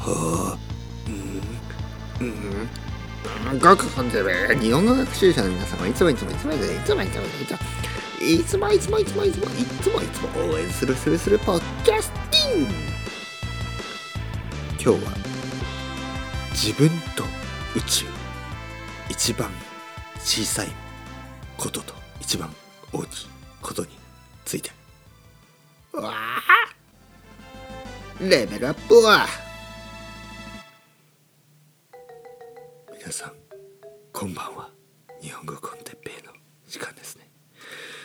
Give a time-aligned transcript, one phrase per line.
[0.00, 0.58] はあ
[2.20, 2.28] うん
[3.52, 12.90] うんごく本日は日本語学習者の皆様いつもいつもいつもいつもいつもいつもいつもいつもいつもいつもいつもいつもいつも応援するするするポッキャスティン
[14.82, 15.12] 今日は
[16.52, 17.24] 自分と
[17.76, 18.06] 宇宙。
[19.08, 19.50] 一番
[20.18, 20.68] 小さい
[21.56, 22.48] ことと一番
[22.92, 23.26] 大きい。
[23.60, 23.88] ことに
[24.44, 24.70] ついて。
[25.92, 26.40] わあ
[28.20, 29.49] レベルアップは。
[33.10, 33.32] 皆さん。
[34.12, 34.70] こんばんは。
[35.20, 36.32] 日本語コンテッペイの
[36.68, 37.28] 時間ですね。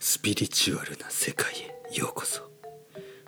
[0.00, 1.52] スピリチュアルな世界
[1.92, 2.50] へようこそ。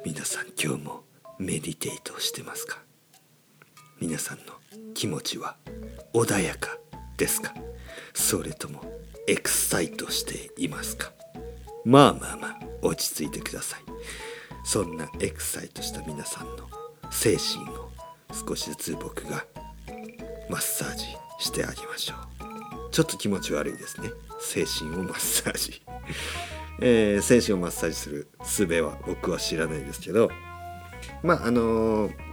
[0.02, 1.04] 皆さん今日も
[1.38, 2.78] メディテートしてますか？
[4.00, 4.44] 皆さんの
[4.94, 5.58] 気持ちは
[6.14, 6.78] 穏やか
[7.18, 7.52] ですか？
[8.14, 8.80] それとも
[9.26, 11.12] エクサイトしていますか？
[11.84, 13.80] まあまあまあ落ち着いてください。
[14.64, 16.66] そんなエクサイトした皆さんの
[17.10, 17.90] 精神を
[18.32, 19.44] 少しずつ僕が
[20.48, 21.04] マッサージ
[21.38, 22.90] してあげましょう。
[22.90, 24.10] ちょっと気持ち悪いですね。
[24.40, 25.82] 精神をマッサージ、
[26.80, 30.30] えー、精神をマッサージする術は僕は知らないですけど。
[31.22, 32.28] まああのー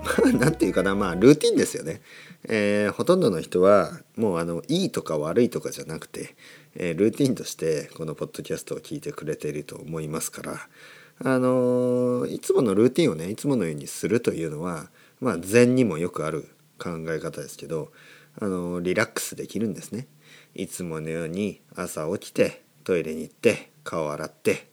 [0.38, 0.94] なんていうかな。
[0.94, 2.00] まあルーティンですよね、
[2.44, 6.36] えー、ほとんどの人はもうあのいいとか悪いとかじゃなくて、
[6.74, 10.68] えー、ルーティンとしてこのポッドキャストを聞いてくれていると思いますから。
[11.22, 16.48] あの、いつものルーティンをねいつものようにするというのはまあ禅にもよくある
[16.80, 17.92] 考え方ですけど、
[18.40, 20.06] あのリラックスできるんですね。
[20.54, 24.68] いつものように朝起きてトイレに行って顔洗って、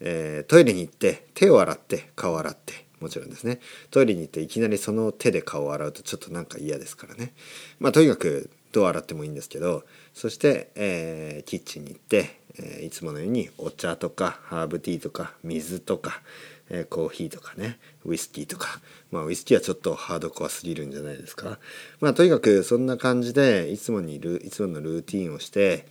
[0.00, 3.60] えトイレに行って手を洗って顔洗ってもちろんですね。
[3.90, 7.34] トイレに行っていきなりその手で顔を洗うとちょっとなんか嫌ですからね。
[7.78, 16.22] まあとにかくどう洗ってもいいんですけどそして、えー、キッチンに行って、えー、いつものようにお茶とかハーブティーとか水とか、
[16.70, 18.80] え、コーヒーとかねウイスキーとか。
[19.10, 21.58] まあウイスキーはちょっとハードコアすぎるんじゃないですか。
[22.00, 25.86] まあとにかくそんな感じでいつもにいるいつものルーティンをして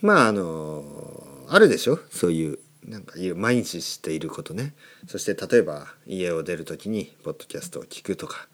[0.00, 1.98] まああのあるでしょ？
[2.10, 4.74] そういうなんか毎日していることね。
[5.06, 8.48] そして例えば家を出る時にポッドキャストを聞くとか、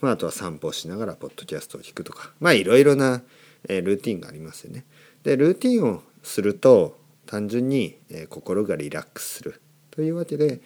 [0.00, 2.32] まあ、あとは散歩をしながらポッドキャストを聞くとか。
[2.40, 3.22] まあいろいろな、
[3.68, 4.84] えー、ルーティンがありますよね。
[5.22, 9.60] でルーティンをすると単純に、えー、心がリラックスする。
[9.92, 10.60] というわけで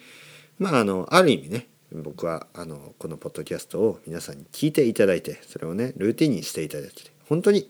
[0.57, 7.69] まああのある意味ね僕はあのこのポッドキャストを皆さんに聞いていただいてそれをねルーティンにしていただいて本当に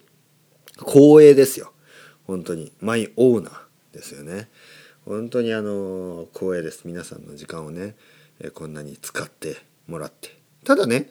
[0.80, 1.74] 光栄ですよ。
[2.26, 4.50] 本当にマイオーナーですよね。
[5.06, 6.82] 本当にあの光栄です。
[6.86, 7.96] 皆さんの時間をね
[8.54, 9.58] こんなに使って
[9.88, 10.38] もらって。
[10.64, 11.10] ただね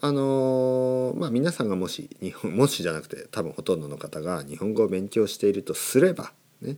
[0.00, 6.76] あのまあ皆さんがもし日本もしじゃなくて多分ほとんどの方が日本語を勉強しているとすればね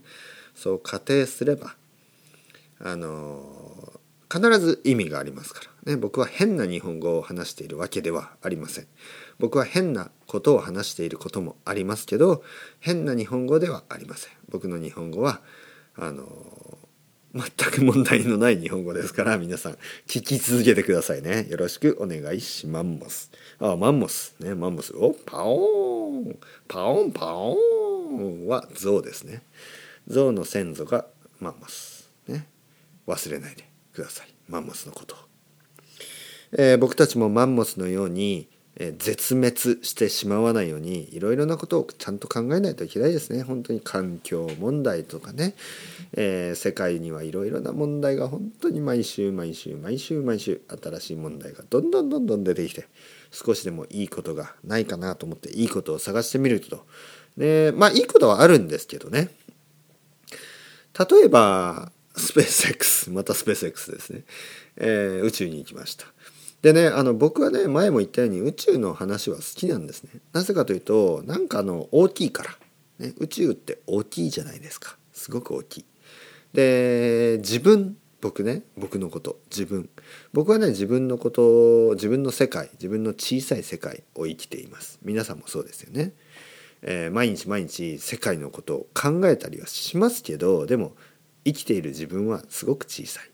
[0.55, 1.75] そう仮定すれば
[2.83, 4.01] あの
[4.33, 8.87] 必ず意味がありますから、ね、僕は変な日本語を話しているわけではありません。
[9.39, 12.43] 僕は変なことを話していることもありますけど
[12.79, 14.33] 変な日本語ではありません。
[14.49, 15.41] 僕の日本語は
[15.97, 16.27] あの
[17.33, 19.73] 全く問題のない日本語ですから皆さん
[20.09, 21.47] 聞き続けてくださいね。
[21.49, 23.31] よろしくお願いします。
[23.59, 24.35] あマンモス。
[24.41, 24.95] ねマンモス。
[24.97, 26.39] おパオーン。
[26.69, 29.43] パオンパオンは象ですね。
[30.09, 31.07] 象の先祖が
[31.41, 31.90] マンモス。
[33.11, 34.29] 忘れないでください。
[34.49, 35.17] マンモスのこと、
[36.53, 38.49] えー、僕たちもマンモスのように
[38.83, 43.43] え絶滅してしまわないようにいろいろなことをちゃんと考えないといけないですね。
[43.43, 45.55] 本当に環境問題とかね、
[46.15, 52.87] えー、世界にはいろいろな問題が本当に毎週毎週毎週毎週新しい問題がどんどんどんどん出てきて
[53.31, 56.87] 少しでもいいことがないかなと思っていいことを探してみると。
[57.37, 59.29] でまあいいことはあるんですけどね。
[60.99, 64.23] 例えばスペース X またスペース X ですね、
[64.77, 66.07] えー、宇宙に行きました。
[66.63, 70.11] でねあの僕はね前も言ったように宇宙の話は好きなんですね。
[70.33, 72.51] なぜかというとなんかあの大きいから、
[72.99, 74.97] ね、宇宙って大きいじゃないですか。
[75.13, 75.85] すごく大きい。
[76.53, 77.97] で自分。
[78.23, 79.39] 僕ね僕のこと。
[79.51, 79.89] 自分。
[80.35, 84.99] 僕はね自分のこと自分の世界自分の小さい世界を生きています。
[85.03, 86.13] 皆さんもそうですよね、
[86.83, 90.93] えー、毎日毎日世界のことを考えたりはしますけどでも
[91.45, 93.31] 生きている自分はすごく小さい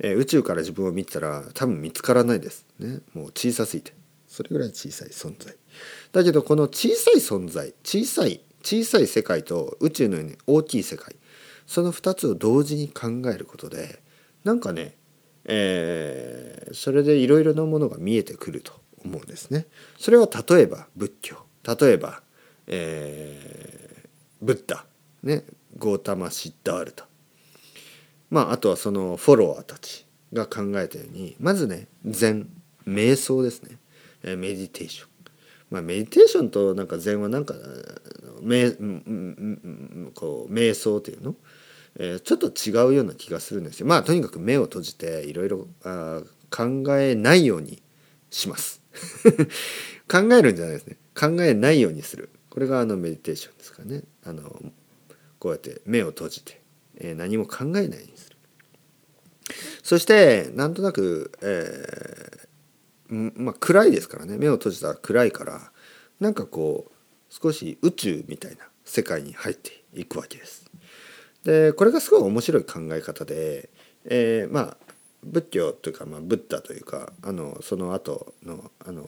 [0.00, 2.66] えー、宇宙から自分を見てたら多分見つからないです。
[2.78, 3.92] ね、もう小さすぎて
[4.26, 5.54] それぐらい小さい存在。
[6.12, 11.16] だけどこの小さい存在小さい小さい世界と宇宙のように大きい世界
[11.66, 14.00] その2つを同時に考えることで
[14.44, 14.96] なんかね、
[15.44, 18.72] えー、それでいろいろなものが見えてくると
[19.04, 19.66] 思うんですね。
[19.98, 22.22] それは例えば仏教例えば、
[22.66, 24.08] えー、
[24.40, 24.86] ブッダ、
[25.22, 25.44] ね、
[25.78, 27.06] ゴータマ・シッダールタ
[28.30, 32.48] まあ、あとはそのフォロワーたちが考えたようにまずね禅
[32.86, 33.76] 瞑想ですね、
[34.22, 35.08] メディテーション。
[35.70, 37.54] まあメディテーションとなんか禅はなんか
[38.42, 38.74] 瞑
[40.14, 41.34] こう瞑想っていうの、
[41.98, 43.86] え、ちょっと違うような気がするんですよ。
[43.86, 45.68] まあとにかく目を閉じていろいろ
[46.50, 47.82] 考えないように
[48.30, 48.82] します。
[50.10, 50.96] 考えるんじゃないですね。
[51.14, 52.30] 考えないようにする。
[52.48, 54.02] これがあのメディテーションですかね。
[54.24, 54.72] あの
[55.38, 56.60] こうやって目を閉じて、
[56.98, 58.36] えー、何も考えないようにする
[59.82, 65.72] そしてなんとなく、えー、まあ暗いですからね目を閉じたら暗いから
[66.20, 66.92] なんかこう
[67.30, 70.70] 少し宇宙みたいな世界に入っていくわけです。
[71.44, 73.70] でこれがすごい面白い考え方で、
[74.04, 74.76] えー、まあ
[75.24, 79.06] 仏教というか、まあ、ブッダというかあのその後のあの、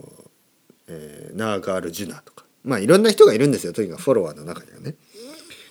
[0.88, 4.94] えー、ナーガール・ジュナとかまあいろんな人がいるんですよとにかくフォロワーの中にはね。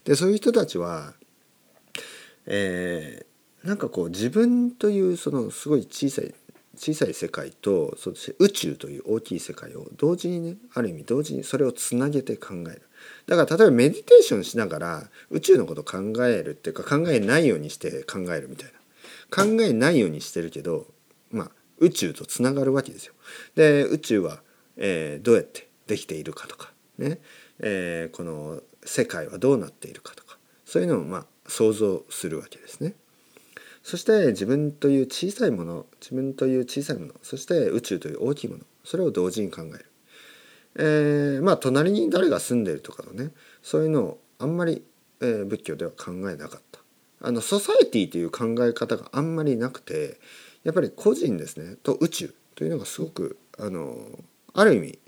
[0.04, 1.14] でそういう人たちは、
[2.46, 6.34] えー、なんかこう自分というそのすごい小さい
[6.76, 12.82] 小さい世界とそして宇宙という大きい世界を同時にねある意味同時にそれをつなげて考える。
[13.28, 18.80] だから例えばメディテーションしながら宇宙のこと考えるっていうか考えないようにして考えるみたいな。
[19.32, 20.88] 考えないようにしてるけど
[21.32, 23.14] まあ宇宙とつながるわけですよ。
[23.56, 24.42] で宇宙は、
[24.78, 27.20] えー、どうやってできているかとかね、
[27.60, 32.94] えー、この世界はどうなっているかとかそういうのをまあ想像するわけですね。
[33.84, 39.86] そして自分という小さいもの自分という小さいものそして宇宙という大きいものそれを同時に考える、
[40.76, 43.32] えー、まあ隣に誰が住んでるとかのね
[43.64, 44.84] そういうのをあんまり、
[45.22, 46.80] えー、仏教では考えなかった。
[47.22, 50.20] あのソサエティという考え方があんまりなくて
[50.64, 53.96] やっぱり個人ですねと宇宙というのがすごくあの
[54.54, 55.00] ある意味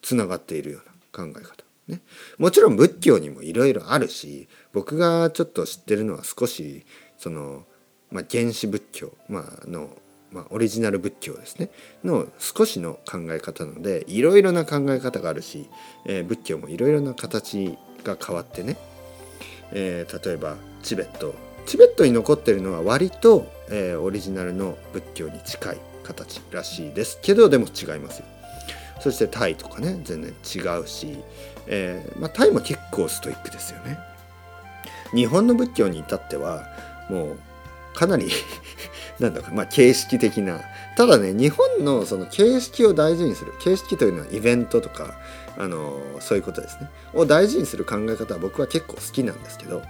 [0.00, 1.67] つながっているような考え方。
[1.88, 2.02] ね、
[2.38, 6.84] もちろん仏教にもいろいろあるし僕がちょっと知ってるのは少し
[7.16, 7.64] その
[8.10, 9.90] まあ、原始仏教、まあの
[10.30, 11.70] まあ、オリジナル仏教ですね。
[12.04, 15.68] の少しの考え方なのでいろいろな考え方があるし、
[16.04, 18.76] えー、仏教もいろいろな形が変わってね、
[19.72, 21.34] えー、例えばチベット。
[21.66, 27.18] チベットに残ってるのは割と、えー、オリジナルの仏教に近い形らしいです。
[27.20, 28.37] けどでも違いますよ。
[29.00, 31.18] そしてタイとかね全然違うし、
[31.66, 33.98] えーまあ、タイも結構ストイックですよね。
[35.14, 36.64] 日本の仏教に至っては
[37.08, 37.38] もう
[37.94, 38.30] かなり
[39.18, 40.60] なんだかまあ形式的な
[40.96, 45.14] ただね日本のその形式を大事にする形式というのはイベントとか
[45.56, 49.82] あのそういうことですねを大事にする考え方は僕は結構好きなんですけど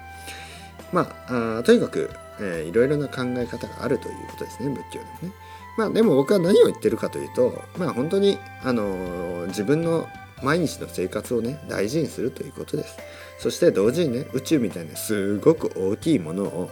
[0.93, 2.11] まあとにかく、
[2.41, 5.35] えー、いろいろな考え方があるということですね仏教でもね。
[5.79, 10.07] まあでも僕は何を言ってるかというとまあ本当にあの自分の
[10.43, 12.99] 毎日の生活をね大事にするということです。
[13.39, 16.71] そして同時にね宇宙みたいなすごく大きいものを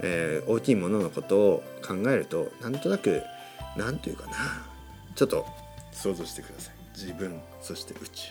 [0.00, 3.22] えー、大きいもののことを考えるとなんとなく
[3.76, 4.32] 何というかな
[5.14, 5.44] ちょっと
[5.92, 6.74] 想像してください。
[6.94, 8.28] 自分そして宇宙。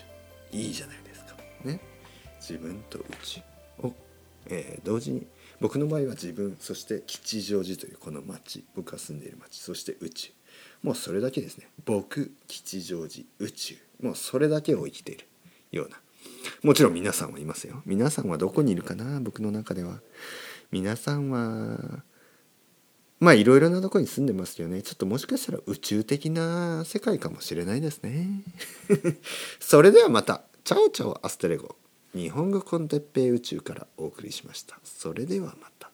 [0.51, 1.35] いいじゃないですか。
[1.65, 1.81] ね。
[2.39, 3.41] 自分と宇宙。
[3.83, 3.94] を、
[4.49, 5.27] えー、同時に
[5.59, 10.31] 僕の場合は自分そして吉祥寺というこの町僕が住んでいる町そして宇宙。
[10.83, 11.67] もうそれだけですね。
[11.85, 13.75] 僕吉祥寺宇宙。
[14.01, 15.25] もうそれだけを生きている。
[15.71, 15.97] ような。
[16.63, 17.81] もちろん皆さんはいますよ。
[17.85, 19.19] 皆さんはどこにいるかな？
[19.19, 19.99] 僕の中では。
[20.71, 22.03] 皆さんは
[23.19, 24.81] まあいろいろなとこに住んでますよね。
[24.81, 28.44] ちょっともしかしたら宇宙的な世界かもしれないですね。
[29.59, 30.44] それではまた。
[30.63, 31.77] チャオチャオアステレゴ。
[32.14, 34.80] 日本語コンテッペイ宇宙からお送りしました。
[34.83, 35.92] それではまた。